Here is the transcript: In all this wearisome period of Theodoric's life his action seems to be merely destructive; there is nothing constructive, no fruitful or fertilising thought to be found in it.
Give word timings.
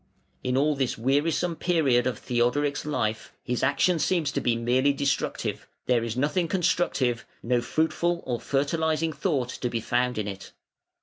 In 0.43 0.57
all 0.57 0.75
this 0.75 0.97
wearisome 0.97 1.57
period 1.57 2.07
of 2.07 2.17
Theodoric's 2.17 2.87
life 2.87 3.33
his 3.43 3.61
action 3.61 3.99
seems 3.99 4.31
to 4.31 4.41
be 4.41 4.55
merely 4.55 4.93
destructive; 4.93 5.67
there 5.85 6.03
is 6.03 6.17
nothing 6.17 6.47
constructive, 6.47 7.23
no 7.43 7.61
fruitful 7.61 8.23
or 8.25 8.41
fertilising 8.41 9.13
thought 9.13 9.49
to 9.49 9.69
be 9.69 9.79
found 9.79 10.17
in 10.17 10.27
it. 10.27 10.53